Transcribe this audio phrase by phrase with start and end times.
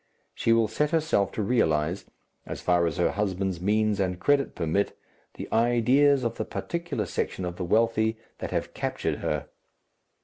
[0.33, 2.05] She will set herself to realize,
[2.47, 4.97] as far as her husband's means and credit permit,
[5.35, 9.45] the ideas of the particular section of the wealthy that have captured her.